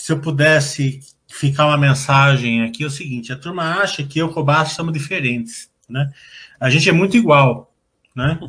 [0.00, 4.28] se eu pudesse ficar uma mensagem aqui, é o seguinte: a turma acha que eu
[4.28, 6.10] e o Cobaço somos diferentes, né?
[6.58, 7.70] A gente é muito igual,
[8.16, 8.40] né?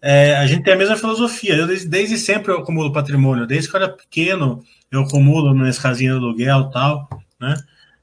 [0.00, 1.56] É, a gente tem a mesma filosofia.
[1.56, 3.46] Eu, desde, desde, sempre eu acumulo patrimônio.
[3.46, 7.06] Desde que eu era pequeno, eu acumulo nas casinhas de aluguel tal,
[7.38, 7.54] né?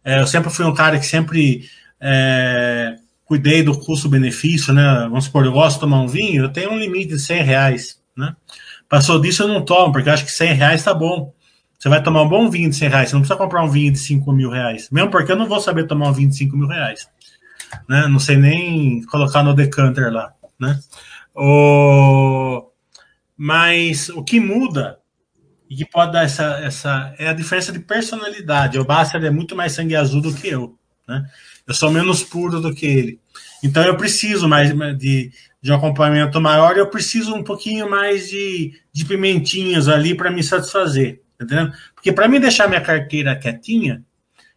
[0.04, 1.68] É, eu sempre fui um cara que sempre
[2.00, 5.08] é, cuidei do custo-benefício, né?
[5.10, 8.00] Vamos supor, eu gosto de tomar um vinho, eu tenho um limite de 100 reais,
[8.16, 8.36] né?
[8.88, 11.34] Passou disso eu não tomo, porque eu acho que 100 reais tá bom.
[11.86, 13.92] Você vai tomar um bom vinho de 100 reais, você não precisa comprar um vinho
[13.92, 14.90] de 5 mil reais.
[14.90, 17.08] Mesmo porque eu não vou saber tomar um vinho de 5 mil reais.
[17.88, 18.08] Né?
[18.08, 20.80] Não sei nem colocar no decanter lá, né?
[21.36, 22.72] O...
[23.38, 24.98] Mas o que muda
[25.70, 28.80] e que pode dar essa, essa é a diferença de personalidade.
[28.80, 30.76] O Basser é muito mais sangue azul do que eu,
[31.08, 31.24] né?
[31.68, 33.20] Eu sou menos puro do que ele.
[33.64, 35.32] Então eu preciso mais de,
[35.62, 40.44] de um acompanhamento maior, eu preciso um pouquinho mais de, de pimentinhas ali para me
[40.44, 41.72] satisfazer, entendeu?
[41.94, 44.04] Porque para me deixar minha carteira quietinha,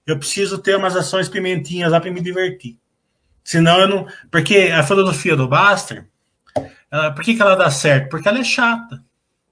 [0.06, 2.78] eu preciso ter umas ações pimentinhas lá para me divertir.
[3.44, 4.06] Senão eu não.
[4.30, 6.06] Porque a filosofia do Baster,
[6.91, 8.08] ela, por que, que ela dá certo?
[8.08, 9.02] Porque ela é chata,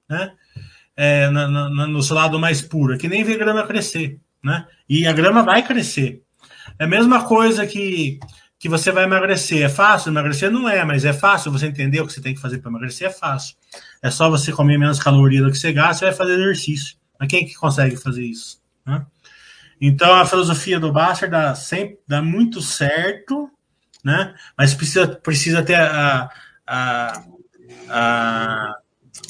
[0.08, 0.32] né?
[0.96, 4.66] É, no seu lado mais puro, é que nem ver grama crescer, né?
[4.88, 6.22] E a grama vai crescer.
[6.78, 8.18] É a mesma coisa que,
[8.58, 9.62] que você vai emagrecer.
[9.62, 10.50] É fácil emagrecer?
[10.50, 13.08] Não é, mas é fácil você entender o que você tem que fazer para emagrecer?
[13.08, 13.56] É fácil.
[14.02, 16.96] É só você comer menos calorias do que você gasta, você vai fazer exercício.
[17.18, 18.60] Mas quem é que consegue fazer isso?
[18.84, 19.04] Né?
[19.80, 23.50] Então a filosofia do Basser dá, sempre, dá muito certo,
[24.02, 24.34] né?
[24.56, 26.30] mas precisa, precisa ter a,
[26.66, 27.22] a,
[27.88, 28.76] a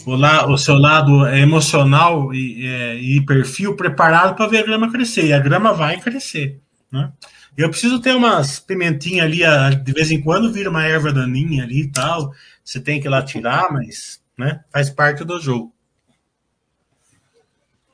[0.04, 4.90] o, la, o, seu lado emocional e, é, e perfil preparado para ver a grama
[4.90, 5.26] crescer.
[5.26, 6.60] E a grama vai crescer.
[6.90, 7.10] Né?
[7.56, 9.40] Eu preciso ter umas pimentinhas ali,
[9.82, 12.32] de vez em quando vira uma erva daninha ali e tal.
[12.62, 15.72] Você tem que ir lá tirar, mas né, faz parte do jogo.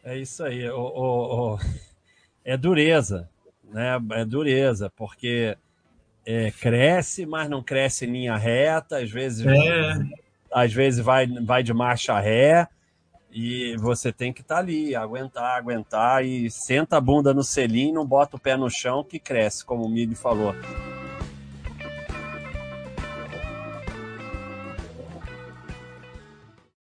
[0.04, 0.68] É isso aí.
[0.68, 1.58] O, o, o,
[2.44, 3.28] é dureza,
[3.64, 3.98] né?
[4.12, 5.56] É dureza, porque
[6.26, 9.94] é, cresce, mas não cresce em linha reta, às vezes, é.
[10.52, 12.66] às vezes vai, vai de marcha ré.
[13.34, 17.90] E você tem que estar tá ali, aguentar, aguentar e senta a bunda no selim,
[17.90, 20.54] não bota o pé no chão que cresce, como o Mili falou.